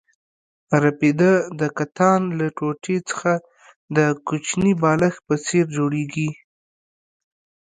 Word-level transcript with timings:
رپیده 0.83 1.31
د 1.59 1.61
کتان 1.77 2.21
له 2.37 2.47
ټوټې 2.57 2.97
څخه 3.09 3.31
د 3.95 3.97
کوچني 4.27 4.73
بالښت 4.81 5.19
په 5.27 5.35
څېر 5.45 5.65
جوړېږي. 5.77 6.29